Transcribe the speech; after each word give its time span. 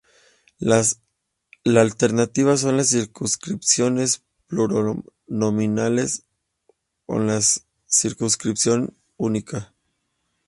La 0.57 0.81
alternativa 1.79 2.57
son 2.57 2.77
las 2.77 2.89
circunscripciones 2.89 4.23
plurinominales, 4.47 6.25
o 7.05 7.19
la 7.19 7.39
circunscripción 7.87 8.95
única. 9.17 9.75